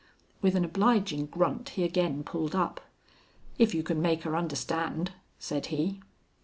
With 0.41 0.55
an 0.55 0.65
obliging 0.65 1.27
grunt 1.27 1.69
he 1.77 1.83
again 1.83 2.23
pulled 2.23 2.55
up. 2.55 2.81
"If 3.59 3.75
you 3.75 3.83
can 3.83 4.01
make 4.01 4.23
her 4.23 4.35
understand," 4.35 5.11
said 5.37 5.67
he. 5.67 6.01